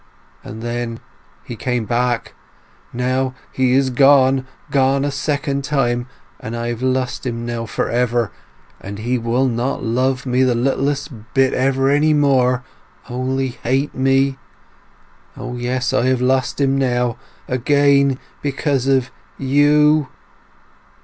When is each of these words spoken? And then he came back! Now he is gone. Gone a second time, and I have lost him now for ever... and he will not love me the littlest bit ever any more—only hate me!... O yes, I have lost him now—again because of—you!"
And 0.43 0.63
then 0.63 0.99
he 1.43 1.55
came 1.55 1.85
back! 1.85 2.33
Now 2.91 3.35
he 3.51 3.73
is 3.75 3.91
gone. 3.91 4.47
Gone 4.71 5.05
a 5.05 5.11
second 5.11 5.63
time, 5.63 6.07
and 6.39 6.57
I 6.57 6.69
have 6.69 6.81
lost 6.81 7.23
him 7.23 7.45
now 7.45 7.67
for 7.67 7.87
ever... 7.87 8.31
and 8.79 8.97
he 8.97 9.19
will 9.19 9.45
not 9.47 9.83
love 9.83 10.25
me 10.25 10.41
the 10.41 10.55
littlest 10.55 11.11
bit 11.35 11.53
ever 11.53 11.87
any 11.91 12.15
more—only 12.15 13.49
hate 13.49 13.93
me!... 13.93 14.39
O 15.37 15.55
yes, 15.55 15.93
I 15.93 16.07
have 16.07 16.19
lost 16.19 16.59
him 16.59 16.79
now—again 16.79 18.17
because 18.41 18.87
of—you!" 18.87 20.07